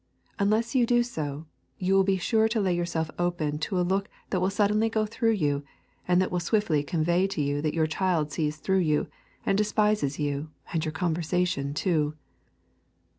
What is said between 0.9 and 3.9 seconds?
so, you will be sure to lay yourself open to a